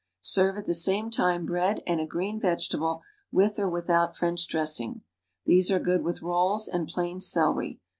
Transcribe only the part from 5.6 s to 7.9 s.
are good with rolls and plain celery.